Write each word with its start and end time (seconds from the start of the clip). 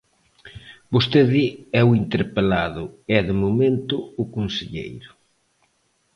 Vostede 0.93 1.45
é 1.79 1.81
o 1.89 1.95
interpelado 2.01 2.83
e, 3.15 3.17
de 3.27 3.33
momento, 3.43 3.95
o 4.23 4.25
conselleiro. 4.35 5.11